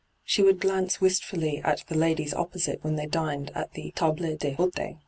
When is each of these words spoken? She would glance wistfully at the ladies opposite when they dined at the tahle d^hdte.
She 0.23 0.41
would 0.41 0.59
glance 0.59 0.99
wistfully 0.99 1.59
at 1.59 1.83
the 1.85 1.93
ladies 1.95 2.33
opposite 2.33 2.83
when 2.83 2.95
they 2.95 3.05
dined 3.05 3.51
at 3.53 3.73
the 3.73 3.93
tahle 3.95 4.15
d^hdte. 4.35 4.97